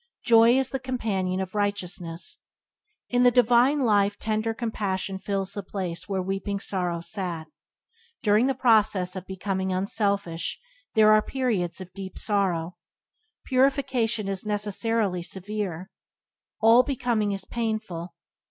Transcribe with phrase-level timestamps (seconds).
[0.23, 2.39] Joy is the companion of righteousness.
[3.09, 7.45] In the divine life tender compassion fills the place where weeping sorrow sat.
[8.23, 10.59] During the process of becoming unselfish
[10.95, 12.77] there are periods of deep sorrow.
[13.45, 15.91] Purification is necessarily severe.
[16.59, 18.15] All becoming is painful.